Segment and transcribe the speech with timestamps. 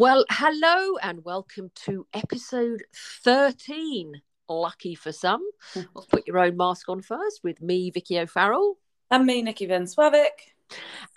[0.00, 2.84] Well, hello and welcome to episode
[3.24, 4.22] 13.
[4.48, 5.42] Lucky for some.
[5.74, 8.78] I'll put your own mask on first with me, Vicky O'Farrell.
[9.10, 9.88] And me, Nikki Van.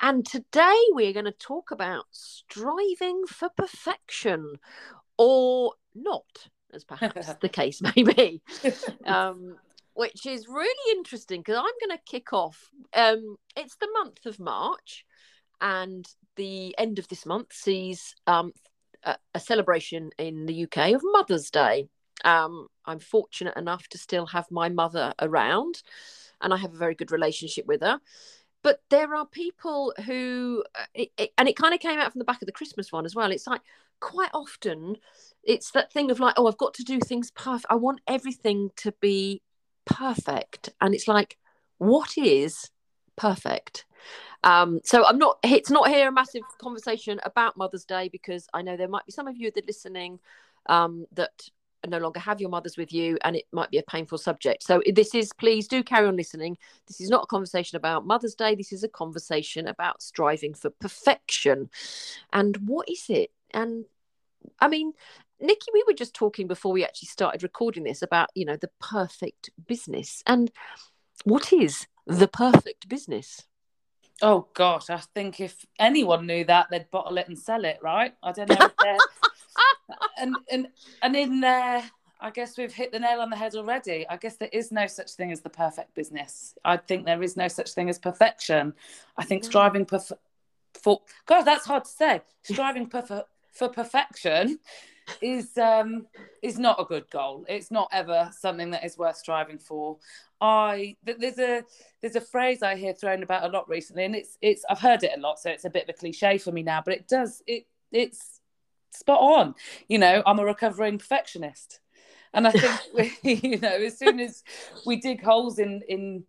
[0.01, 4.55] And today we're going to talk about striving for perfection
[5.15, 8.41] or not, as perhaps the case may be.
[9.05, 9.57] Um,
[9.93, 12.71] which is really interesting because I'm going to kick off.
[12.95, 15.05] Um, it's the month of March,
[15.59, 16.03] and
[16.35, 18.53] the end of this month sees um,
[19.03, 21.87] a, celebration in the UK of Mother's Day.
[22.23, 25.81] Um, I'm fortunate enough to still have my mother around,
[26.41, 27.99] and I have a very good relationship with her.
[28.63, 32.19] But there are people who, uh, it, it, and it kind of came out from
[32.19, 33.31] the back of the Christmas one as well.
[33.31, 33.61] It's like
[33.99, 34.97] quite often,
[35.43, 37.71] it's that thing of like, oh, I've got to do things perfect.
[37.71, 39.41] I want everything to be
[39.85, 41.37] perfect, and it's like,
[41.79, 42.69] what is
[43.15, 43.85] perfect?
[44.43, 45.37] Um, so I'm not.
[45.43, 49.11] It's not here a massive conversation about Mother's Day because I know there might be
[49.11, 50.19] some of you that are listening
[50.67, 51.49] um, that
[51.87, 54.63] no longer have your mothers with you, and it might be a painful subject.
[54.63, 55.31] So this is.
[55.33, 56.57] Please do carry on listening.
[56.87, 58.55] This is not a conversation about Mother's Day.
[58.55, 61.69] This is a conversation about striving for perfection,
[62.33, 63.31] and what is it?
[63.51, 63.85] And
[64.59, 64.93] I mean,
[65.39, 68.71] Nikki, we were just talking before we actually started recording this about you know the
[68.79, 70.51] perfect business and
[71.25, 73.45] what is the perfect business
[74.21, 78.13] Oh gosh, I think if anyone knew that, they'd bottle it and sell it, right?
[78.21, 78.69] I don't know.
[80.17, 80.67] and and
[81.01, 81.83] and in there,
[82.19, 84.05] I guess we've hit the nail on the head already.
[84.07, 86.53] I guess there is no such thing as the perfect business.
[86.63, 88.73] I think there is no such thing as perfection.
[89.17, 89.45] I think mm.
[89.47, 90.11] striving perf-
[90.75, 92.21] for God, that's hard to say.
[92.43, 94.59] Striving perf- for perfection
[95.21, 96.07] is um
[96.41, 97.45] is not a good goal.
[97.47, 99.97] It's not ever something that is worth striving for.
[100.39, 101.63] I there's a
[102.01, 105.03] there's a phrase I hear thrown about a lot recently, and it's it's I've heard
[105.03, 107.07] it a lot, so it's a bit of a cliche for me now, but it
[107.07, 108.41] does it it's
[108.91, 109.55] spot on.
[109.87, 111.79] You know, I'm a recovering perfectionist,
[112.33, 114.43] and I think we, you know as soon as
[114.85, 116.23] we dig holes in in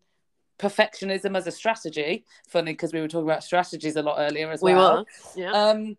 [0.59, 4.63] perfectionism as a strategy, funny because we were talking about strategies a lot earlier as
[4.63, 5.07] we well.
[5.37, 5.53] We were, yeah.
[5.53, 5.97] Um,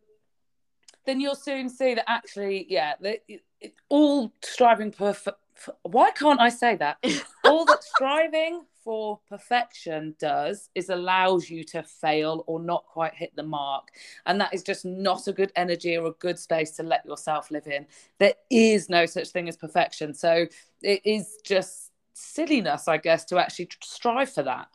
[1.05, 6.75] then you'll soon see that actually, yeah, it, it, all striving for—why can't I say
[6.77, 6.97] that?
[7.45, 13.35] All that striving for perfection does is allows you to fail or not quite hit
[13.35, 13.89] the mark.
[14.25, 17.51] And that is just not a good energy or a good space to let yourself
[17.51, 17.85] live in.
[18.19, 20.13] There is no such thing as perfection.
[20.13, 20.47] So
[20.81, 24.67] it is just silliness, I guess, to actually strive for that.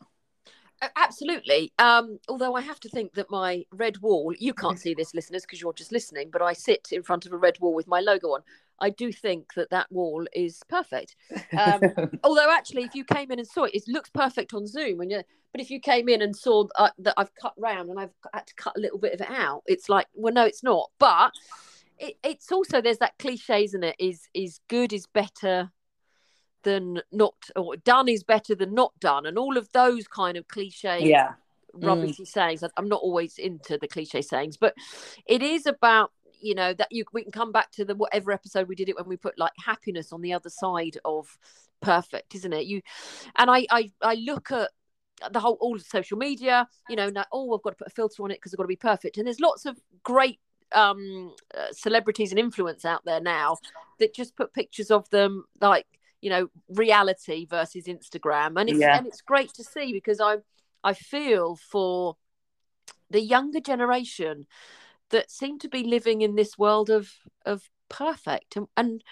[0.95, 1.73] Absolutely.
[1.77, 5.41] Um, although I have to think that my red wall, you can't see this, listeners,
[5.43, 7.99] because you're just listening, but I sit in front of a red wall with my
[7.99, 8.41] logo on.
[8.79, 11.15] I do think that that wall is perfect.
[11.57, 11.81] Um,
[12.23, 14.97] although actually, if you came in and saw it, it looks perfect on Zoom.
[14.97, 17.99] When you, but if you came in and saw uh, that I've cut round and
[17.99, 20.63] I've had to cut a little bit of it out, it's like, well, no, it's
[20.63, 20.89] not.
[20.97, 21.33] But
[21.97, 23.95] it, it's also there's that cliche, isn't it?
[23.99, 25.71] Is is good is better
[26.63, 30.47] than not, or done is better than not done, and all of those kind of
[30.47, 30.99] cliche.
[31.01, 31.33] Yeah
[31.73, 32.27] rubbishy mm.
[32.27, 32.63] sayings.
[32.77, 34.73] I'm not always into the cliche sayings, but
[35.27, 36.11] it is about
[36.41, 38.97] you know that you we can come back to the whatever episode we did it
[38.97, 41.37] when we put like happiness on the other side of
[41.81, 42.81] perfect isn't it you
[43.37, 44.69] and i i, I look at
[45.31, 47.91] the whole all of social media you know now, oh i've got to put a
[47.91, 50.39] filter on it because i've got to be perfect and there's lots of great
[50.73, 53.57] um uh, celebrities and influence out there now
[53.99, 55.87] that just put pictures of them like
[56.21, 58.59] you know reality versus instagram.
[58.59, 58.97] And it's yeah.
[58.97, 60.37] and it's great to see because i
[60.83, 62.15] i feel for
[63.09, 64.45] the younger generation
[65.09, 67.11] that seem to be living in this world of
[67.45, 68.55] of perfect.
[68.55, 69.03] And, and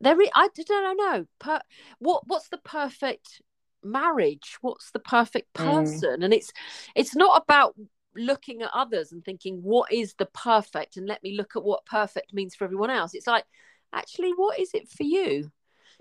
[0.00, 1.26] there I don't know.
[1.38, 1.60] Per,
[1.98, 3.40] what what's the perfect
[3.82, 4.58] marriage?
[4.60, 5.64] What's the perfect mm.
[5.64, 6.20] person?
[6.20, 6.24] Mm.
[6.24, 6.52] and it's
[6.94, 7.74] it's not about
[8.16, 10.96] looking at others and thinking what is the perfect?
[10.96, 13.14] and let me look at what perfect means for everyone else.
[13.14, 13.44] It's like
[13.92, 15.50] actually what is it for you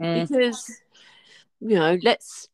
[0.01, 0.27] mm.
[0.27, 0.81] because
[1.59, 2.47] you know let's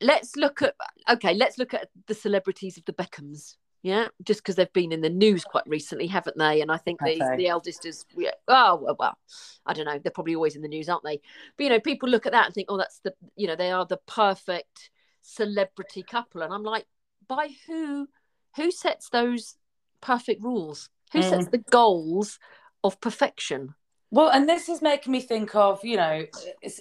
[0.00, 0.74] let's look at
[1.10, 4.08] okay let's look at the celebrities of the beckhams yeah?
[4.22, 6.60] Just because they've been in the news quite recently haven't they?
[6.60, 8.04] And i think the, the eldest is
[8.48, 9.18] oh well, well
[9.66, 9.98] i don't know.
[9.98, 11.20] They're probably always in the news aren't they?
[11.56, 13.70] But you know people look at that and think oh that's the you know they
[13.70, 14.90] are the perfect
[15.22, 16.42] celebrity couple.
[16.42, 16.86] And i'm like
[17.26, 18.08] by who
[18.56, 19.56] who sets those
[20.00, 20.90] perfect rules?
[21.12, 21.28] Who mm.
[21.28, 22.38] sets the goals
[22.84, 23.74] of perfection
[24.10, 26.24] well and this is making me think of you know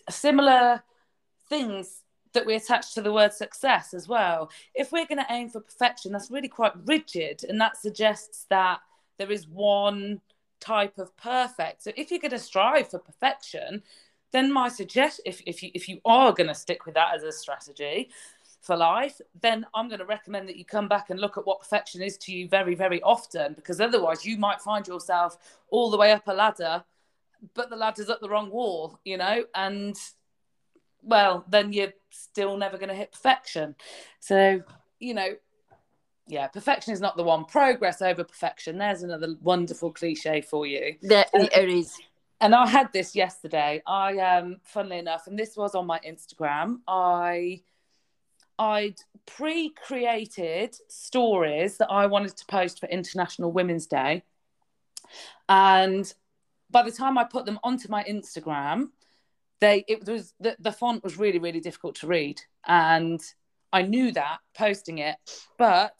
[0.10, 0.84] similar
[1.48, 2.02] things
[2.34, 4.52] that we attach to the word success as well.
[4.76, 8.81] If we're going to aim for perfection, that's really quite rigid, and that suggests that
[9.18, 10.22] there is one
[10.60, 11.84] type of perfect.
[11.84, 13.81] So if you're going to strive for perfection,
[14.31, 17.24] then my suggestion, if, if you if you are going to stick with that as
[17.24, 18.10] a strategy,
[18.62, 21.62] for life, then I'm going to recommend that you come back and look at what
[21.62, 25.38] perfection is to you very, very often, because otherwise you might find yourself
[25.70, 26.84] all the way up a ladder,
[27.54, 29.96] but the ladder's up the wrong wall, you know, and
[31.02, 33.76] well, then you're still never going to hit perfection.
[34.20, 34.62] So,
[35.00, 35.36] you know,
[36.28, 37.46] yeah, perfection is not the one.
[37.46, 38.78] Progress over perfection.
[38.78, 40.96] There's another wonderful cliche for you.
[41.02, 41.98] There, it is.
[42.42, 43.82] And I had this yesterday.
[43.86, 46.78] I um, funnily enough, and this was on my Instagram.
[46.88, 47.62] I
[48.58, 54.24] I'd pre-created stories that I wanted to post for International Women's Day,
[55.50, 56.14] and
[56.71, 58.89] by the time I put them onto my Instagram,
[59.60, 63.21] they it was the, the font was really really difficult to read, and
[63.71, 65.18] I knew that posting it,
[65.57, 65.94] but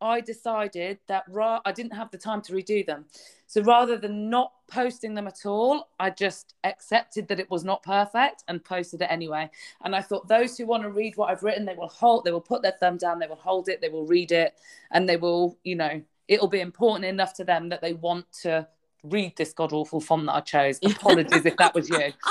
[0.00, 3.06] I decided that ra- I didn't have the time to redo them.
[3.46, 7.82] So rather than not posting them at all, I just accepted that it was not
[7.82, 9.50] perfect and posted it anyway.
[9.84, 12.32] And I thought those who want to read what I've written, they will hold, they
[12.32, 14.54] will put their thumb down, they will hold it, they will read it,
[14.90, 18.66] and they will, you know, it'll be important enough to them that they want to
[19.10, 20.78] read this god awful font that I chose.
[20.84, 22.12] Apologies if that was you.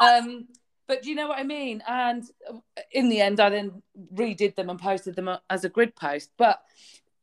[0.00, 0.48] Um,
[0.88, 1.80] but do you know what I mean?
[1.86, 2.24] And
[2.90, 3.82] in the end, I then
[4.12, 6.32] redid them and posted them as a grid post.
[6.36, 6.60] But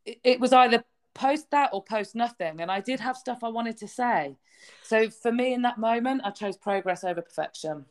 [0.05, 2.61] it was either post that or post nothing.
[2.61, 4.37] And I did have stuff I wanted to say.
[4.83, 7.85] So for me in that moment, I chose progress over perfection.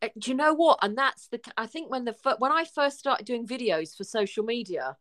[0.00, 0.78] Uh, do you know what?
[0.82, 4.44] And that's the, I think when the, when I first started doing videos for social
[4.44, 4.96] media,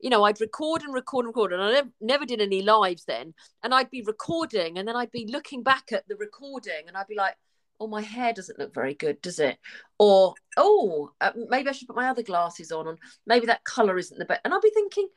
[0.00, 3.04] you know, I'd record and record and record, and I never, never did any lives
[3.04, 3.34] then.
[3.62, 7.06] And I'd be recording, and then I'd be looking back at the recording, and I'd
[7.08, 7.36] be like,
[7.80, 9.58] "Oh, my hair doesn't look very good, does it?"
[9.98, 13.98] Or, "Oh, uh, maybe I should put my other glasses on, and maybe that color
[13.98, 15.08] isn't the best." And I'd be thinking,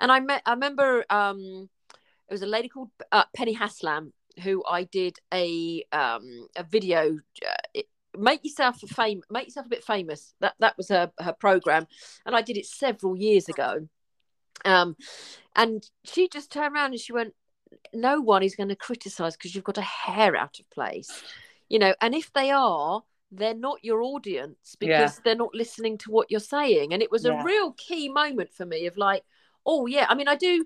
[0.00, 1.68] and I met I remember um
[2.28, 4.12] it was a lady called uh, Penny Haslam
[4.42, 7.80] who I did a um a video uh,
[8.18, 11.86] make yourself a fame make yourself a bit famous that that was her her program
[12.24, 13.88] and I did it several years ago
[14.64, 14.96] um
[15.54, 17.34] and she just turned around and she went
[17.92, 21.22] no one is going to criticize because you've got a hair out of place
[21.68, 25.20] you know and if they are they're not your audience because yeah.
[25.24, 27.40] they're not listening to what you're saying and it was yeah.
[27.40, 29.24] a real key moment for me of like
[29.64, 30.64] oh yeah i mean i do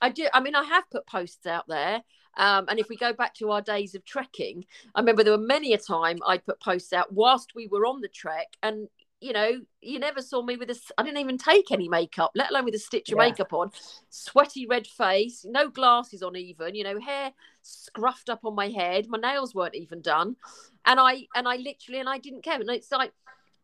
[0.00, 2.02] i do i mean i have put posts out there
[2.36, 4.64] um, and if we go back to our days of trekking
[4.94, 8.00] i remember there were many a time I'd put posts out whilst we were on
[8.00, 8.88] the trek and
[9.20, 12.50] you know you never saw me with a i didn't even take any makeup let
[12.50, 13.28] alone with a stitch of yeah.
[13.28, 13.70] makeup on
[14.08, 17.32] sweaty red face no glasses on even you know hair
[17.62, 20.36] scruffed up on my head my nails weren't even done
[20.86, 23.12] and i and i literally and i didn't care and it's like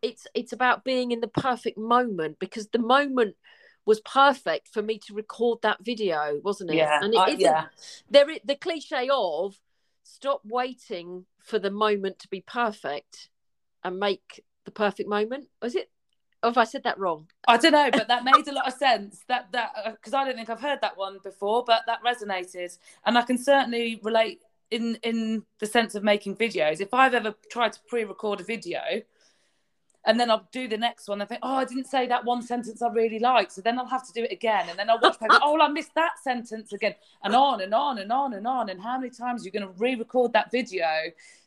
[0.03, 3.35] it's it's about being in the perfect moment because the moment
[3.87, 6.77] was perfect for me to record that video, wasn't it?
[6.77, 7.41] Yeah, and it isn't.
[7.41, 7.67] Yeah.
[8.11, 9.59] There, the cliche of
[10.03, 13.31] stop waiting for the moment to be perfect
[13.85, 15.49] and make the perfect moment.
[15.63, 15.91] Was it?
[16.43, 17.29] Or have I said that wrong?
[17.49, 19.25] I don't know, but that made a lot of sense.
[19.29, 22.77] That that because uh, I don't think I've heard that one before, but that resonated,
[23.07, 26.81] and I can certainly relate in in the sense of making videos.
[26.81, 28.81] If I've ever tried to pre-record a video
[30.07, 31.21] and then I'll do the next one.
[31.21, 33.89] I think, oh, I didn't say that one sentence I really like, so then I'll
[33.89, 35.31] have to do it again, and then I'll watch back.
[35.33, 38.71] oh, I missed that sentence again, and on and on and on and on.
[38.71, 40.87] And how many times you're going to re-record that video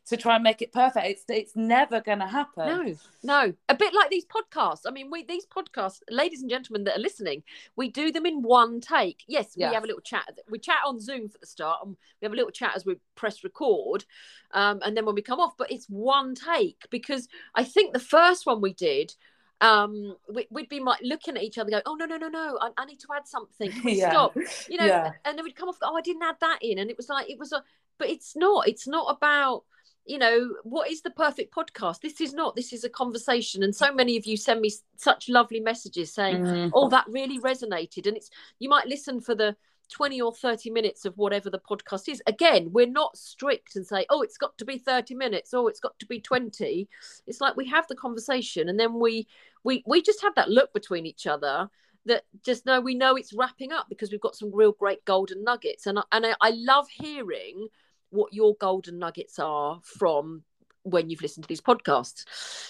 [0.10, 1.06] to try and make it perfect.
[1.06, 2.68] It's it's never going to happen.
[2.68, 3.54] No, no.
[3.70, 4.82] A bit like these podcasts.
[4.86, 7.44] I mean, we these podcasts, ladies and gentlemen that are listening,
[7.76, 9.24] we do them in one take.
[9.28, 9.72] Yes, we yeah.
[9.74, 10.28] have a little chat.
[10.50, 12.96] We chat on Zoom for the start, and we have a little chat as we
[13.16, 14.06] press record,
[14.54, 15.58] um, and then when we come off.
[15.58, 19.14] But it's one take because I think the first one we did
[19.62, 22.58] um we, would be like looking at each other go oh no no no no
[22.62, 24.10] i, I need to add something yeah.
[24.10, 24.34] stop
[24.70, 25.12] you know yeah.
[25.26, 27.30] and then we'd come off oh i didn't add that in and it was like
[27.30, 27.62] it was a
[27.98, 29.64] but it's not it's not about
[30.10, 32.02] you know, what is the perfect podcast?
[32.02, 33.62] This is not, this is a conversation.
[33.62, 36.72] And so many of you send me such lovely messages saying, mm.
[36.74, 38.08] oh, that really resonated.
[38.08, 39.56] And it's, you might listen for the
[39.92, 42.24] 20 or 30 minutes of whatever the podcast is.
[42.26, 45.80] Again, we're not strict and say, oh, it's got to be 30 minutes, oh, it's
[45.80, 46.90] got to be 20.
[47.28, 49.28] It's like we have the conversation and then we,
[49.64, 51.70] we, we just have that look between each other
[52.06, 55.44] that just know we know it's wrapping up because we've got some real great golden
[55.44, 55.86] nuggets.
[55.86, 57.68] And I, and I, I love hearing
[58.12, 60.44] what your golden nuggets are from
[60.84, 62.24] when you've listened to these podcasts.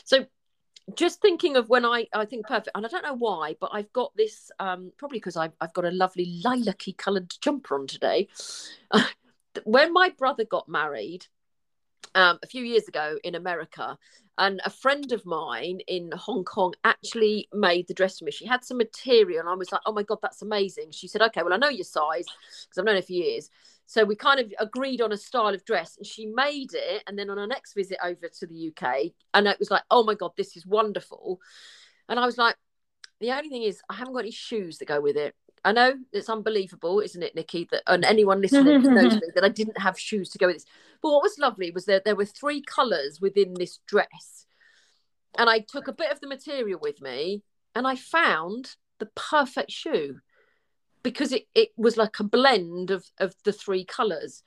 [0.03, 0.25] So
[0.95, 3.91] just thinking of when I, I think perfect, and I don't know why, but I've
[3.93, 8.27] got this um, probably because I've, I've got a lovely lilac-y coloured jumper on today.
[9.63, 11.25] when my brother got married
[12.15, 13.97] um, a few years ago in America,
[14.37, 18.31] and a friend of mine in Hong Kong actually made the dress for me.
[18.31, 21.21] She had some material, and I was like, "Oh my god, that's amazing!" She said,
[21.21, 23.49] "Okay, well, I know your size because I've known her for years."
[23.89, 27.01] So we kind of agreed on a style of dress, and she made it.
[27.07, 30.03] And then on our next visit over to the UK, and it was like, "Oh
[30.03, 31.41] my god, this is wonderful!"
[32.07, 32.55] And I was like,
[33.19, 35.35] The only thing is, I haven't got any shoes that go with it.
[35.65, 37.67] I know it's unbelievable, isn't it, Nikki?
[37.71, 40.65] That and anyone listening knows me that I didn't have shoes to go with this.
[41.01, 44.45] But what was lovely was that there were three colours within this dress,
[45.35, 47.41] and I took a bit of the material with me,
[47.73, 50.19] and I found the perfect shoe
[51.03, 54.43] because it, it was like a blend of of the three colours,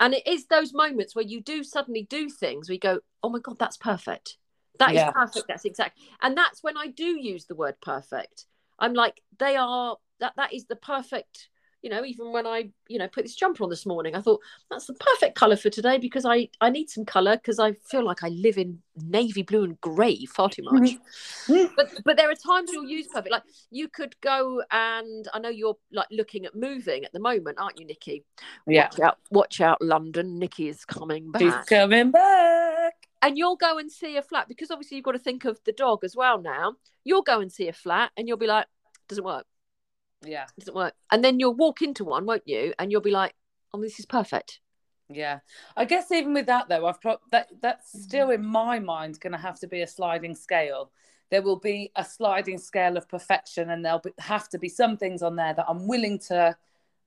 [0.00, 3.30] and it is those moments where you do suddenly do things where you go, oh
[3.30, 4.36] my god, that's perfect.
[4.78, 5.12] That is Yeah.
[5.12, 5.46] perfect.
[5.48, 5.98] That's exact.
[6.20, 8.46] And that's when I do use the word perfect.
[8.78, 11.48] I'm like, they are that that is the perfect,
[11.84, 14.40] you know, even when I, you know, put this jumper on this morning, I thought
[14.70, 18.02] that's the perfect colour for today because I I need some colour because I feel
[18.02, 20.92] like I live in navy blue and grey far too much.
[20.92, 21.52] Mm-hmm.
[21.52, 21.74] Mm-hmm.
[21.76, 23.30] but but there are times you'll use perfect.
[23.30, 27.58] Like you could go and I know you're like looking at moving at the moment,
[27.60, 28.24] aren't you, Nikki?
[28.66, 28.84] Yeah.
[28.84, 30.38] Watch out, watch out, London.
[30.38, 32.94] Nikki is coming back She's coming back.
[33.20, 35.72] and you'll go and see a flat because obviously you've got to think of the
[35.72, 36.76] dog as well now.
[37.04, 38.68] You'll go and see a flat and you'll be like,
[39.06, 39.44] doesn't work,
[40.26, 40.44] Yeah.
[40.44, 40.94] It doesn't work.
[41.10, 42.72] And then you'll walk into one, won't you?
[42.78, 43.34] And you'll be like,
[43.72, 44.60] oh, this is perfect.
[45.10, 45.40] Yeah,
[45.76, 49.34] I guess even with that though, I've pro- that that's still in my mind going
[49.34, 50.90] to have to be a sliding scale.
[51.30, 54.96] There will be a sliding scale of perfection, and there'll be, have to be some
[54.96, 56.56] things on there that I'm willing to,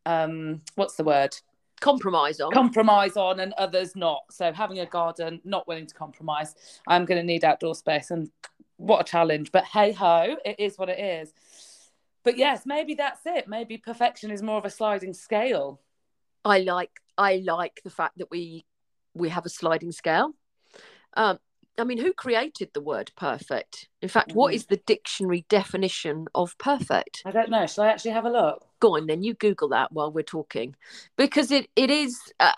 [0.06, 1.36] um, what's the word,
[1.80, 2.52] Compromise on.
[2.52, 4.22] compromise on, and others not.
[4.32, 6.54] So having a garden, not willing to compromise.
[6.88, 8.30] I'm going to need outdoor space, and
[8.78, 9.52] what a challenge!
[9.52, 11.34] But hey ho, it is what it is.
[12.27, 13.48] But yes, maybe that's it.
[13.48, 15.79] Maybe perfection is more of a sliding scale.
[16.43, 18.65] I like I like the fact that we
[19.13, 20.34] we have a sliding scale.
[21.13, 21.39] Um,
[21.77, 23.88] I mean, who created the word perfect?
[24.01, 24.55] In fact, what Mhm.
[24.55, 27.22] is the dictionary definition of perfect?
[27.24, 27.65] I don't know.
[27.65, 28.67] Shall I actually have a look?
[28.79, 30.75] go on then you google that while we're talking
[31.15, 32.51] because it it is uh,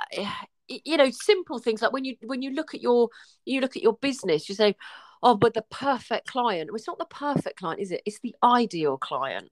[0.67, 3.09] you know simple things like when you when you look at your
[3.45, 4.75] you look at your business you say
[5.23, 8.35] oh but the perfect client well, it's not the perfect client is it it's the
[8.43, 9.49] ideal client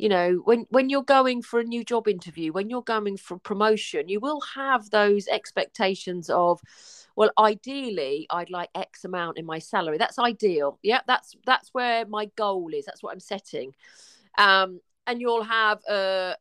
[0.00, 3.38] you know when when you're going for a new job interview when you're going for
[3.38, 6.60] promotion you will have those expectations of
[7.16, 9.98] well ideally i'd like x amount in my salary.
[9.98, 10.78] That's ideal.
[10.82, 12.86] Yeah that's that's where my goal is.
[12.86, 13.74] That's what i'm setting.
[14.38, 16.34] Um and you'll have uh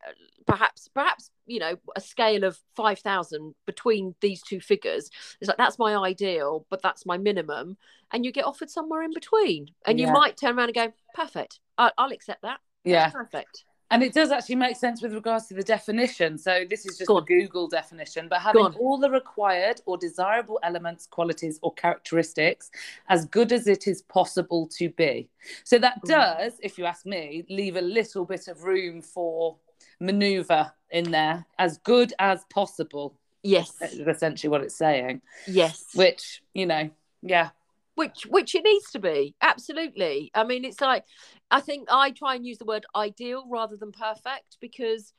[0.45, 5.09] perhaps perhaps you know a scale of 5000 between these two figures.
[5.41, 7.75] It's like that's my ideal but that's my minimum.
[8.11, 9.67] And you get offered somewhere in between.
[9.85, 11.59] And you might turn around and go perfect.
[11.77, 13.09] I- i'll accept that Yeah.
[13.09, 16.38] perfect And it does actually make sense with regards to the definition.
[16.38, 17.25] So this is just Go a.
[17.25, 22.69] Google definition, but having all the required or desirable elements, qualities, or characteristics
[23.07, 25.27] as good as it is possible to be.
[25.63, 26.07] So that Mm.
[26.09, 29.57] does, if you ask me, leave a little bit of room for
[30.00, 33.15] maneuver in there, as good as possible.
[33.41, 35.21] yes Is essentially what it's saying.
[35.48, 36.89] yes Which you know,
[37.24, 37.50] yeah,
[37.99, 40.31] which which it needs to be absolutely.
[40.33, 41.03] I mean it's like
[41.51, 45.13] i think i try and use the word ideal rather than perfect because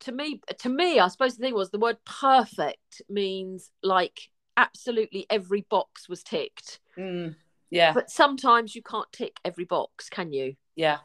[0.00, 4.18] to me to me i suppose the thing was the word perfect means like
[4.56, 6.80] absolutely every box was ticked.
[6.98, 7.36] Mm,
[7.70, 10.56] yeah, but sometimes you can't tick every box can you?
[10.74, 10.98] Yeah.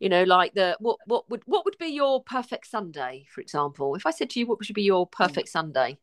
[0.00, 3.94] you know like the what what would what would be your perfect sunday for example?
[3.94, 5.98] If i said to you what should be your perfect sunday?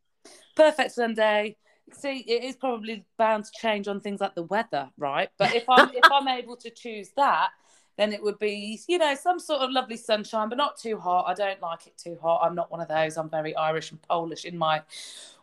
[0.56, 1.58] Perfect Sunday.
[1.92, 5.30] See, it is probably bound to change on things like the weather, right?
[5.38, 7.50] But if I'm if I'm able to choose that,
[7.98, 11.26] then it would be, you know, some sort of lovely sunshine, but not too hot.
[11.28, 12.42] I don't like it too hot.
[12.44, 13.18] I'm not one of those.
[13.18, 14.82] I'm very Irish and Polish in my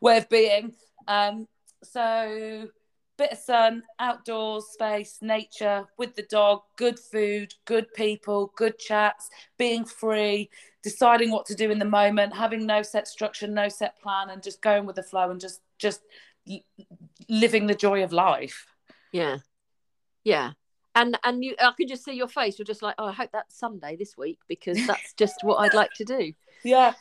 [0.00, 0.75] way of being.
[1.06, 1.47] Um,
[1.82, 2.68] so
[3.20, 9.28] bit of sun, outdoors space, nature with the dog, good food, good people, good chats,
[9.59, 10.49] being free,
[10.82, 14.42] deciding what to do in the moment, having no set structure, no set plan, and
[14.42, 16.00] just going with the flow and just just
[17.28, 18.66] living the joy of life.
[19.12, 19.38] yeah
[20.25, 20.52] yeah
[20.95, 23.30] and and you i can just see your face you're just like oh i hope
[23.33, 26.92] that's sunday this week because that's just what i'd like to do Yeah.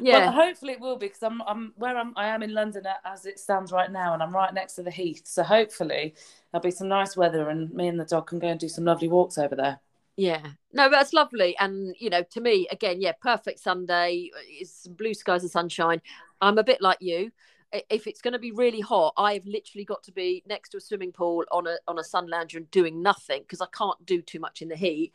[0.00, 2.84] yeah Well, hopefully it will be because I'm I'm where I'm I am in London
[3.04, 5.22] as it stands right now, and I'm right next to the Heath.
[5.26, 6.14] So hopefully
[6.50, 8.84] there'll be some nice weather, and me and the dog can go and do some
[8.84, 9.80] lovely walks over there.
[10.16, 11.56] Yeah, no, that's lovely.
[11.58, 14.30] And, you know, to me, again, yeah, perfect Sunday
[14.60, 16.02] is blue skies and sunshine.
[16.42, 17.32] I'm a bit like you.
[17.72, 20.80] If it's going to be really hot, I've literally got to be next to a
[20.80, 24.22] swimming pool on a on a sun lounger and doing nothing because I can't do
[24.22, 25.12] too much in the heat.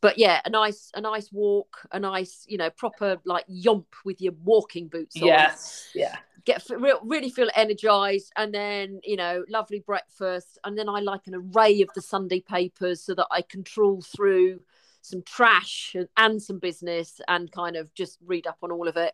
[0.00, 4.20] But yeah, a nice a nice walk, a nice you know proper like yomp with
[4.20, 5.26] your walking boots on.
[5.26, 5.90] Yes.
[5.94, 6.16] Yeah.
[6.44, 11.26] get real, really feel energized and then you know lovely breakfast and then i like
[11.26, 14.58] an array of the sunday papers so that i can trawl through
[15.02, 18.96] some trash and, and some business and kind of just read up on all of
[18.96, 19.12] it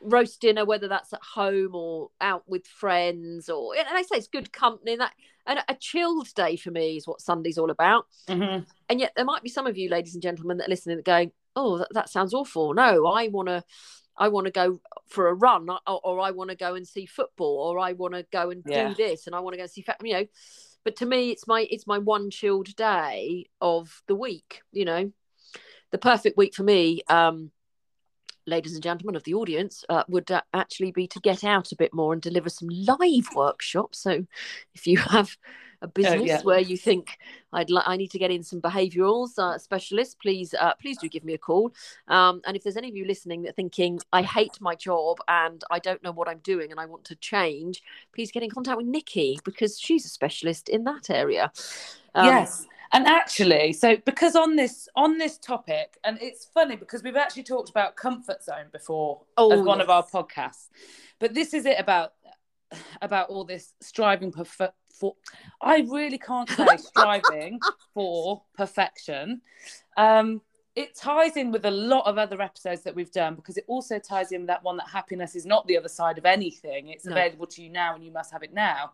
[0.00, 4.28] roast dinner whether that's at home or out with friends or and i say it's
[4.28, 5.12] good company and that
[5.46, 8.06] And a chilled day for me is what Sunday's all about.
[8.26, 8.66] Mhm.
[8.88, 11.04] And yet there might be some of you, ladies and gentlemen, that are listening that
[11.04, 13.62] going, "Oh, that, that sounds awful." No, I want to.
[14.18, 17.06] I want to go for a run, or, or I want to go and see
[17.06, 18.88] football, or I want to go and Yeah.
[18.88, 20.26] do this, and I want to go and see, you know.
[20.82, 24.62] But to me, it's my it's my one chilled day of the week.
[24.72, 25.12] You know,
[25.92, 27.52] the perfect week for me, um,
[28.46, 31.76] ladies and gentlemen of the audience, uh, would uh, actually be to get out a
[31.76, 33.98] bit more and deliver some live workshops.
[33.98, 34.26] So,
[34.74, 35.36] if you have
[35.82, 36.42] a business yeah.
[36.42, 37.18] where you think
[37.52, 41.08] I'd li- I need to get in some behaviorals uh, specialists, please uh, please do
[41.08, 41.72] give me a call.
[42.08, 45.62] Um, and if there's any of you listening that thinking I hate my job and
[45.70, 47.82] I don't know what I'm doing and I want to change,
[48.14, 51.52] please get in contact with Nikki because she's a specialist in that area.
[52.14, 57.02] Um, yes and actually so because on this on this topic and it's funny because
[57.02, 60.68] we've actually talked about comfort zone before Oh, as one of our podcasts.
[61.18, 62.12] But this is it about
[63.00, 64.44] about all this striving for,
[64.92, 65.14] for
[65.60, 67.60] i really can't say striving
[67.94, 69.40] for perfection.
[69.96, 70.42] Um
[70.74, 73.98] it ties in with a lot of other episodes that we've done because it also
[73.98, 76.88] ties in with that one that happiness is not the other side of anything.
[76.90, 77.12] It's No.
[77.12, 78.92] available to you now and you must have it now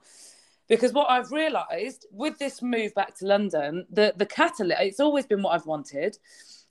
[0.69, 5.26] because what I've realised with this move back to London, the the catalyst, it's always
[5.26, 6.19] been what I've wanted,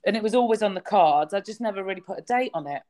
[0.04, 1.34] and it was always on the cards.
[1.34, 2.82] I just never really put a date on it.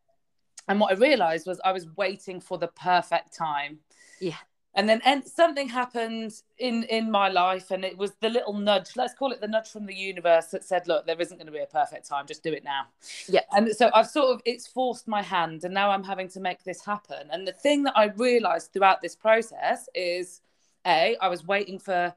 [0.68, 3.80] And what I realised was I was waiting for the perfect time.
[4.21, 4.37] Yeah.
[4.75, 8.97] And then and something happened in in my life, and it was the little nudge.
[8.97, 11.52] Let's call it the nudge from the universe that said, "Look, there isn't going to
[11.52, 12.26] be a perfect time.
[12.26, 12.87] Just do it now."
[13.28, 13.42] Yeah.
[13.52, 16.64] And so I've sort of it's forced my hand, and now I'm having to make
[16.64, 17.28] this happen.
[17.30, 20.40] And the thing that I realised throughout this process is
[20.87, 22.15] a, I was waiting for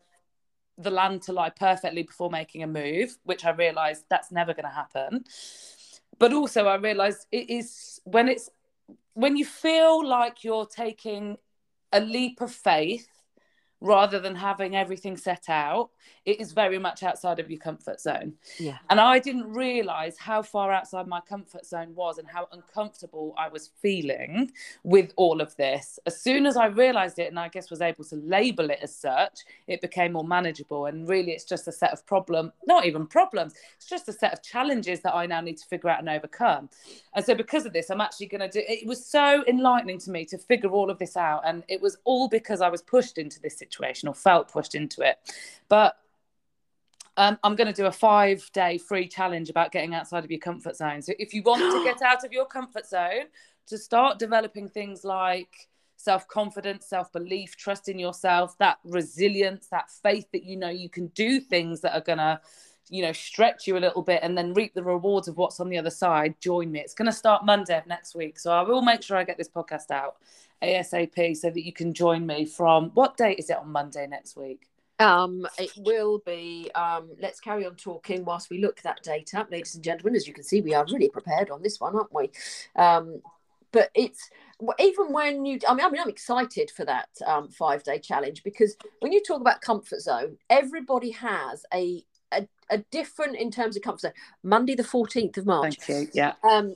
[0.78, 4.66] the land to lie perfectly before making a move, which I realized that's never going
[4.66, 5.24] to happen.
[6.20, 8.50] But also, I realized it is when it's
[9.14, 11.38] when you feel like you're taking
[11.92, 13.08] a leap of faith
[13.82, 15.90] rather than having everything set out,
[16.26, 18.34] it is very much outside of your comfort zone.
[18.60, 18.78] Yeah.
[18.90, 23.48] And I didn't realize how far outside my comfort zone was and how uncomfortable I
[23.48, 24.52] was feeling
[24.84, 26.00] with all of this.
[26.08, 28.96] As soon as I realized it and I guess was able to label it as
[28.96, 30.88] such, it became more manageable.
[30.88, 34.34] And really, it's just a set of problem, not even problems, it's just a set
[34.34, 36.70] of challenges that I now need to figure out and overcome.
[37.14, 38.86] And so, because of this, I'm actually going to do it.
[38.88, 41.42] Was so enlightening to me to figure all of this out.
[41.46, 45.02] And it was all because I was pushed into this situation or felt pushed into
[45.02, 45.18] it.
[45.70, 45.98] But
[47.18, 50.40] um, I'm going to do a five day free challenge about getting outside of your
[50.40, 51.02] comfort zone.
[51.02, 53.26] So, if you want to get out of your comfort zone,
[53.68, 59.90] to start developing things like self confidence, self belief, trust in yourself, that resilience, that
[59.90, 62.40] faith that you know you can do things that are going to,
[62.90, 65.70] you know, stretch you a little bit and then reap the rewards of what's on
[65.70, 66.80] the other side, join me.
[66.80, 68.38] It's going to start Monday of next week.
[68.40, 70.18] So, I will make sure I get this podcast out
[70.62, 74.36] ASAP so that you can join me from what date is it on Monday next
[74.36, 74.68] week?
[75.00, 76.72] Um, it will be.
[76.74, 80.16] Um, let's carry on talking whilst we look that date up, ladies and gentlemen.
[80.16, 82.30] As you can see, we are really prepared on this one, aren't we?
[82.76, 83.22] Um,
[83.72, 84.30] but it's
[84.80, 85.60] even when you.
[85.68, 89.22] I mean, I mean, I'm excited for that um, five day challenge because when you
[89.22, 94.14] talk about comfort zone, everybody has a a, a different in terms of comfort zone.
[94.44, 95.78] Monday, the 14th of March.
[95.80, 96.12] Thank you.
[96.14, 96.34] Yeah.
[96.50, 96.76] um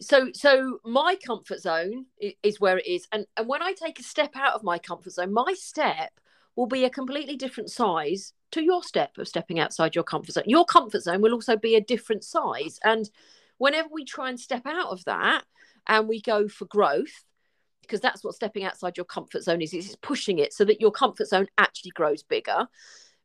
[0.00, 2.06] so so my comfort zone
[2.42, 5.12] is where it is and and when i take a step out of my comfort
[5.12, 6.12] zone my step
[6.58, 10.42] will be a completely different size to your step of stepping outside your comfort zone.
[10.44, 12.80] Your comfort zone will also be a different size.
[12.82, 13.08] And
[13.58, 15.44] whenever we try and step out of that
[15.86, 17.24] and we go for growth
[17.82, 20.90] because that's what stepping outside your comfort zone is it's pushing it so that your
[20.90, 22.66] comfort zone actually grows bigger.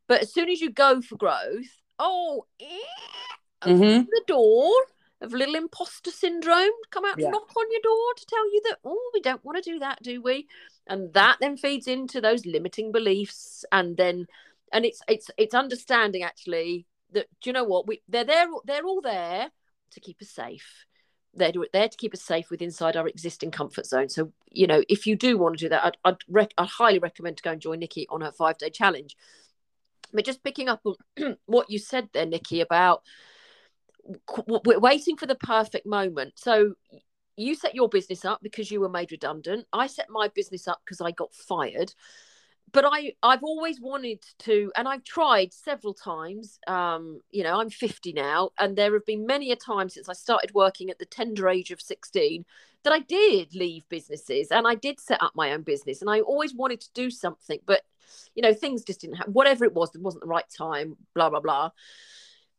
[0.06, 4.06] But as soon as you go for growth oh eh, Mhm.
[4.06, 4.70] the door
[5.20, 6.70] of little imposter syndrome.
[6.90, 7.26] Come out Yeah.
[7.26, 9.80] to knock on your door to tell you that oh we don't want to do
[9.80, 10.46] that do we
[10.86, 14.26] and that then feeds into those limiting beliefs and then
[14.72, 17.86] and it's it's it's understanding actually that do you know what?
[17.86, 19.50] We they're there they're all there
[19.92, 20.84] to keep us safe.
[21.32, 24.08] They're there to keep us safe with inside our existing comfort zone.
[24.08, 27.00] So you know if you do want to do that i'd i'd, rec- I'd highly
[27.00, 29.16] recommend to go and join nikki on her five day challenge.
[30.12, 33.02] But just picking up on what you said there nikki about
[34.46, 36.34] we're waiting for the perfect moment.
[36.36, 36.74] So
[37.36, 39.66] you set your business up because you were made redundant.
[39.72, 41.94] I set my business up because I got fired.
[42.72, 46.58] But I, I've always wanted to, and I've tried several times.
[46.66, 50.12] Um, you know, I'm 50 now, and there have been many a time since I
[50.12, 52.44] started working at the tender age of 16
[52.84, 56.00] that I did leave businesses and I did set up my own business.
[56.00, 57.82] And I always wanted to do something, but
[58.34, 59.32] you know, things just didn't happen.
[59.32, 60.96] Whatever it was, it wasn't the right time.
[61.14, 61.70] Blah blah blah.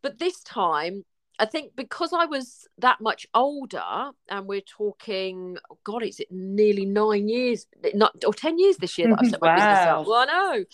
[0.01, 1.05] But this time,
[1.37, 6.85] I think because I was that much older, and we're talking, oh God, it's nearly
[6.85, 10.07] nine years, not or ten years this year that I've set my business up.
[10.07, 10.65] Well, I know.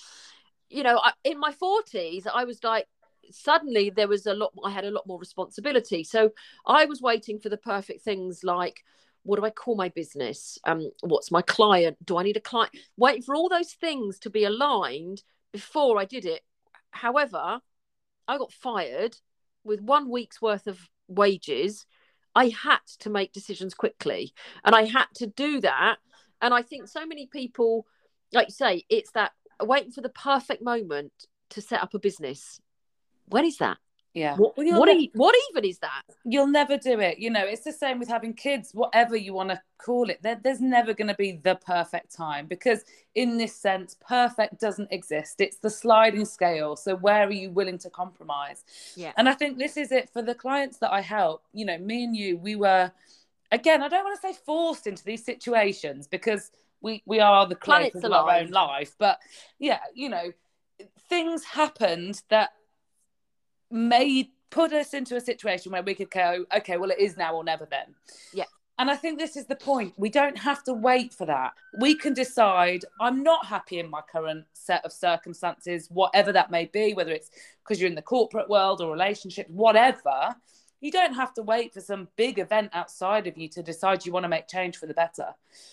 [0.69, 2.88] You know, I, in my forties, I was like,
[3.32, 4.54] suddenly there was a lot.
[4.63, 6.32] I had a lot more responsibility, so
[6.65, 8.84] I was waiting for the perfect things like.
[9.24, 10.58] What do I call my business?
[10.63, 11.95] Um, what's my client?
[12.04, 12.71] Do I need a client?
[12.97, 15.21] Waiting for all those things to be aligned
[15.54, 16.41] before I did it.
[16.89, 17.62] However,
[18.28, 19.15] I got fired
[19.63, 21.86] with one week's worth of wages.
[22.36, 25.97] I had to make decisions quickly and I had to do that.
[26.41, 27.86] And I think so many people,
[28.32, 31.12] like you say, it's that waiting for the perfect moment
[31.52, 32.60] to set up a business.
[33.28, 33.78] When is that?
[34.13, 34.36] Yeah.
[34.36, 36.02] What, Well, what, ne- e- what even is that?
[36.26, 37.17] you'll never do it.
[37.19, 40.21] You know, it's the same with having kids, whatever you want to call it.
[40.21, 42.84] There, there's never going to be the perfect time because,
[43.15, 45.39] in this sense, perfect doesn't exist.
[45.39, 46.76] It's the sliding scale.
[46.76, 48.65] So, where are you willing to compromise?
[48.95, 49.13] Yeah.
[49.15, 51.43] And I think this is it for the clients that I help.
[51.54, 52.91] You know, me and you, we were,
[53.52, 57.56] again, I don't want to say forced into these situations because we we are the
[57.56, 58.95] clients of our own life.
[58.97, 59.19] But
[59.58, 60.34] yeah, you know,
[61.08, 62.52] things happened that
[63.71, 67.36] made put us into a situation where we could go, okay, well, it is now
[67.36, 67.95] or never then.
[68.34, 68.45] Yeah.
[68.77, 69.93] And I think this is the point.
[69.97, 71.53] We don't have to wait for that.
[71.79, 76.65] We can decide, I'm not happy in my current set of circumstances, whatever that may
[76.65, 77.29] be, whether it's
[77.63, 80.36] because you're in the corporate world or relationship, whatever.
[80.82, 84.12] You don't have to wait for some big event outside of you to decide you
[84.12, 85.28] want to make change for the better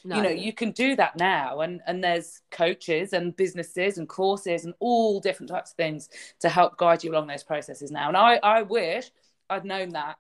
[0.05, 0.17] No.
[0.17, 4.65] you know you can do that now and and there's coaches and businesses and courses
[4.65, 6.09] and all different types of things
[6.41, 9.11] to help guide you along those processes now and i i wish
[9.51, 10.19] i'd known that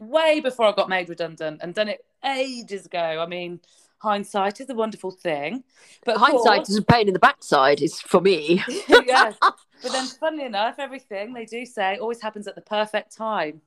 [0.00, 3.60] way before i got made redundant and done it ages ago i mean
[3.98, 5.62] hindsight is a wonderful thing
[6.04, 8.62] but Hindsight course- is a pain in the backside, is for me.
[8.88, 9.34] yes
[9.82, 13.60] but then funnily enough everything they do say always happens at the perfect time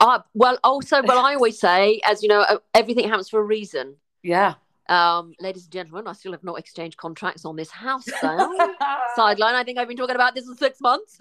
[0.00, 3.44] Uh, well, also, well, I always say, as you know, uh, everything happens for a
[3.44, 3.96] reason.
[4.22, 4.54] yeah
[4.88, 8.52] Um, ladies and gentlemen, I still have not exchanged contracts on this house sale.
[9.16, 9.54] Sideline.
[9.54, 11.18] I think I've been talking about this for six months.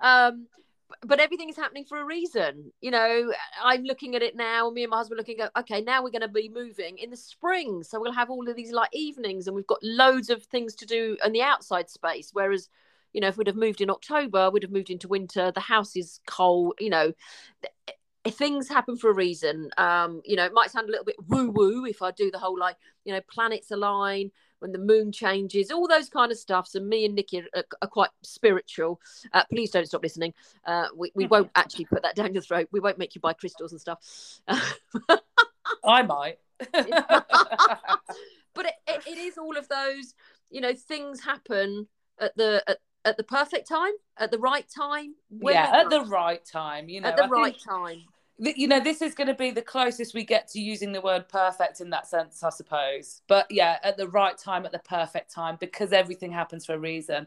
[0.00, 0.46] Um,
[1.04, 2.72] but everything is happening for a reason.
[2.80, 3.32] You know,
[3.62, 4.70] I'm looking at it now.
[4.70, 7.16] Me and my husband looking at, okay, now we're going to be moving in the
[7.16, 7.82] spring.
[7.82, 10.86] So we'll have all of these like evenings and we've got loads of things to
[10.86, 12.30] do in the outside space.
[12.32, 12.68] Whereas,
[13.16, 15.50] you know, if we'd have moved in October, we'd have moved into winter.
[15.50, 17.14] The house is cold, you know.
[17.62, 17.96] th-
[18.36, 19.70] Things happen for a reason.
[19.78, 22.38] Um, you know, it might sound a little bit woo woo if I do the
[22.38, 26.66] whole like, you know, planets align, when the moon changes, all those kind of stuff.
[26.68, 29.00] So me and Nikki are, are quite spiritual.
[29.32, 30.34] Uh, please don't stop listening.
[30.66, 32.68] Uh, we, we won't actually put that down your throat.
[32.70, 33.98] We won't make you buy crystals and stuff.
[35.84, 36.38] i might
[36.72, 40.14] but it, it, it is all of those,
[40.50, 41.86] you know, things happen
[42.20, 45.14] at the at, at the perfect time, at the right time.
[45.40, 48.02] yeah at the right time you know at the I right time.
[48.42, 51.00] th- you know this is going to be the closest we get to using the
[51.00, 54.78] word perfect in that sense i suppose but yeah at the right time at the
[54.80, 57.26] perfect time because everything happens for a reason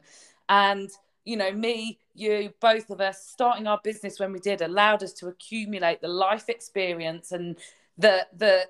[0.50, 0.90] and
[1.26, 5.14] you know me you both of us starting our business when we did allowed us
[5.14, 7.58] to accumulate the life experience and
[7.98, 8.64] the the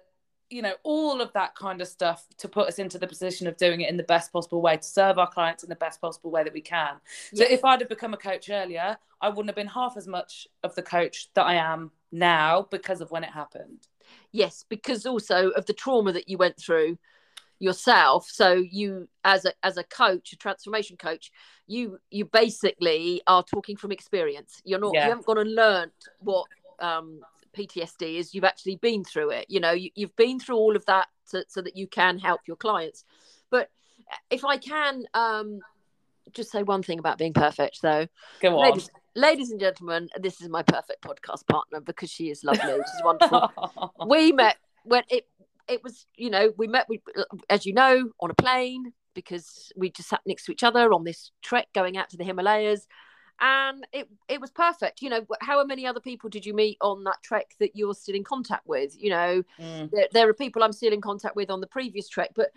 [0.49, 3.55] you know all of that kind of stuff to put us into the position of
[3.57, 6.31] doing it in the best possible way to serve our clients in the best possible
[6.31, 6.95] way that we can
[7.33, 10.47] so if I'd have become a coach earlier, I wouldn't have been half as much
[10.63, 13.88] of the coach that I am now because of when it happened.
[14.31, 16.97] Yes, because also of the trauma that you went through
[17.59, 18.27] yourself.
[18.29, 21.31] So you, as a as a coach, a transformation coach,
[21.67, 24.62] you you basically are talking from experience.
[24.63, 24.93] You're not.
[24.93, 25.05] Yeah.
[25.05, 26.47] You haven't gone and learnt what
[26.79, 27.21] um,
[27.59, 28.33] PTSD is.
[28.33, 29.45] You've actually been through it.
[29.49, 32.41] You know, you, you've been through all of that so, so that you can help
[32.47, 33.03] your clients.
[33.49, 33.69] But
[34.29, 35.59] if I can um,
[36.33, 38.07] just say one thing about being perfect, though,
[38.41, 38.69] Go on.
[38.69, 42.73] ladies, ladies and gentlemen, this is my perfect podcast partner because she is lovely.
[42.73, 43.51] She's wonderful
[44.07, 45.27] we met when it
[45.67, 46.99] it was you know we met we
[47.49, 51.03] as you know on a plane because we just sat next to each other on
[51.03, 52.87] this trek going out to the Himalayas
[53.41, 57.04] and it it was perfect you know how many other people did you meet on
[57.04, 59.91] that trek that you're still in contact with you know Mm.
[59.91, 62.52] there, there are people I'm still in contact with on the previous trek but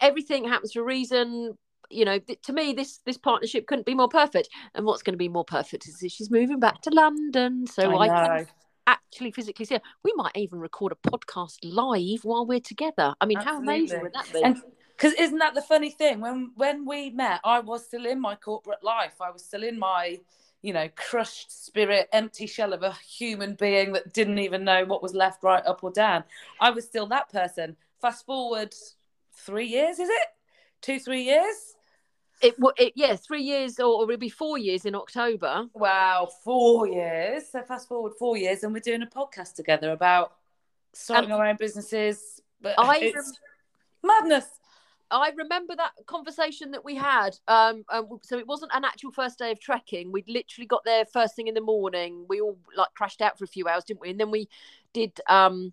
[0.00, 1.56] everything happens for a reason
[1.90, 5.14] you know th- to me this this partnership couldn't be more perfect and what's going
[5.14, 8.46] to be more perfect is that she's moving back to London so I, I can
[8.86, 9.80] actually physically see her.
[10.02, 13.14] We might even record a podcast live while we're together.
[13.20, 14.42] I mean, how amazing would that be?
[14.42, 14.56] And
[15.00, 16.20] because isn't that the funny thing?
[16.20, 19.14] When when we met, I was still in my corporate life.
[19.20, 20.20] I was still in my,
[20.60, 25.02] you know, crushed spirit, empty shell of a human being that didn't even know what
[25.02, 26.24] was left, right, up, or down.
[26.60, 27.76] I was still that person.
[28.02, 28.74] Fast forward
[29.32, 30.28] three years, is it?
[30.82, 31.76] Two, three years?
[32.42, 35.66] It, it yeah, three years or it'll be four years in October.
[35.72, 37.44] Wow, four years.
[37.50, 40.34] So fast forward four years, and we're doing a podcast together about
[40.92, 42.42] starting Um, our own businesses.
[42.60, 43.24] But I rem-
[44.02, 44.59] madness.
[45.18, 47.36] I remember that conversation that we had.
[47.48, 50.12] Um, um, so it wasn't an actual first day of trekking.
[50.12, 52.26] We'd literally got there first thing in the morning.
[52.28, 54.10] We all like crashed out for a few hours, didn't we?
[54.10, 54.48] And then we
[54.92, 55.20] did.
[55.28, 55.72] Um,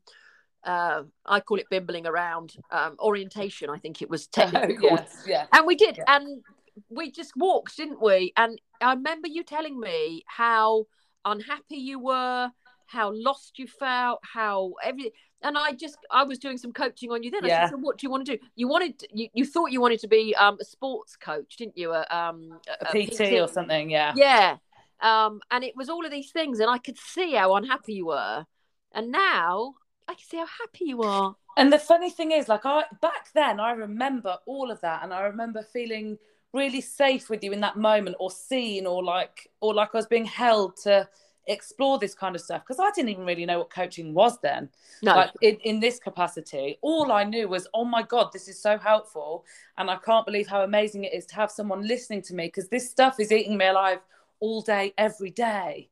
[0.64, 3.70] uh, I call it bimbling around um, orientation.
[3.70, 5.00] I think it was technically called.
[5.00, 5.46] yes, yeah.
[5.54, 6.04] And we did, Yeah.
[6.08, 6.44] and
[6.90, 8.34] we just walked, didn't we?
[8.36, 10.88] And I remember you telling me how
[11.24, 12.52] unhappy you were,
[12.88, 15.12] how lost you felt, how everything.
[15.44, 17.46] And I just, I was doing some coaching on you then.
[17.46, 17.62] I Yeah.
[17.62, 18.44] said, so what do you want to do?
[18.56, 21.94] You wanted, you, you thought you wanted to be um, a sports coach, didn't you?
[21.94, 24.14] A, um, A PT, or something, yeah.
[24.16, 24.58] Yeah.
[25.00, 28.08] Um, and it was all of these things, and I could see how unhappy you
[28.08, 28.46] were.
[28.94, 29.76] And now
[30.08, 31.36] I can see how happy you are.
[31.56, 35.14] And the funny thing is, like I back then, I remember all of that, and
[35.14, 36.18] I remember feeling
[36.54, 40.08] really safe with you in that moment, or seen, or like, or like I was
[40.08, 41.08] being held to
[41.48, 44.70] explore this kind of stuff because I didn't even really know what coaching was then.
[45.02, 48.62] No, Like in, in this capacity, all I knew was, oh my god, this is
[48.62, 49.46] so helpful,
[49.78, 52.68] and I can't believe how amazing it is to have someone listening to me because
[52.70, 54.00] this stuff is eating me alive
[54.40, 55.90] all day, every day.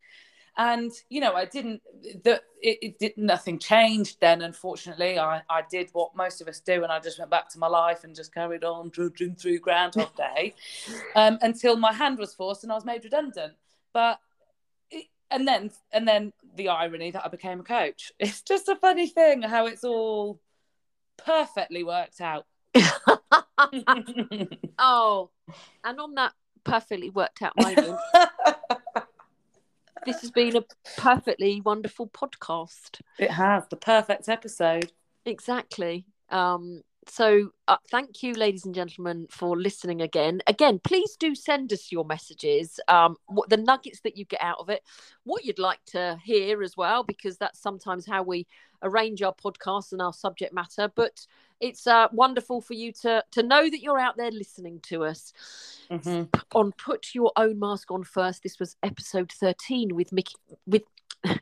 [0.58, 1.82] And you know i didn't
[2.24, 5.20] the it, it did nothing changed then unfortunately.
[5.20, 7.68] I i did what most of us do and i just went back to my
[7.68, 10.54] life and just carried on trudging through groundhog day
[11.18, 13.52] um, until my hand was forced and i was made redundant.
[13.92, 14.22] But
[15.32, 19.08] and then and then the irony that i became a coach it's just a funny
[19.08, 20.40] thing how it's all
[21.18, 22.46] perfectly worked out
[24.80, 25.30] oh,
[25.84, 26.34] and on that
[26.66, 27.98] perfectly worked out moment,
[30.06, 30.64] this has been a
[30.98, 33.00] perfectly wonderful podcast.
[33.18, 34.92] it has the perfect episode
[35.26, 36.06] Exactly.
[36.30, 40.42] Um, so uh, thank you, ladies and gentlemen, for listening again.
[40.48, 44.58] Again, please do send us your messages, um, what the nuggets that you get out
[44.60, 44.82] of it,
[45.24, 48.48] what you'd like to hear as well, because that's sometimes how we
[48.84, 50.92] arrange our podcasts and our subject matter.
[50.96, 51.26] But
[51.60, 55.34] it's uh, wonderful for you to to know that you're out there listening to us.
[55.90, 56.28] Mhm.
[56.54, 58.44] On put your own mask on first.
[58.44, 60.36] This was episode thirteen with Mickey.
[60.66, 60.84] With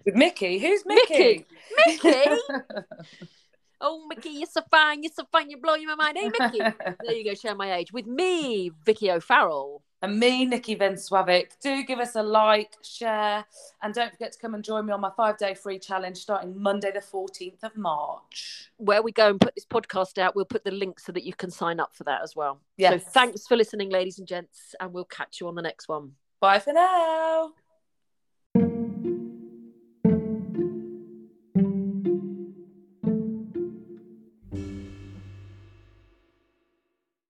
[0.05, 1.45] with mickey who's mickey
[1.77, 2.01] Mickey?
[2.03, 2.37] Mickey?
[3.83, 5.03] oh, Mickey, you're so fine.
[5.03, 5.49] You're so fine.
[5.49, 6.17] You're blowing my mind.
[6.17, 6.59] Hey, Mickey.
[7.05, 7.35] there you go.
[7.35, 9.83] Share my age with me, Vicky O'Farrell.
[10.01, 11.51] and me, Nikki Venswavic.
[11.61, 13.45] Do give us a like, share,
[13.81, 16.59] and don't forget to come and join me on my five day free challenge starting
[16.59, 18.69] Monday, the 14th of March.
[18.77, 21.33] Where we go and put this podcast out, we'll put the link so that you
[21.33, 22.59] can sign up for that as well.
[22.77, 23.03] Yes.
[23.03, 26.13] So thanks for listening, ladies and gents, and we'll catch you on the next one.
[26.39, 27.53] Bye for now.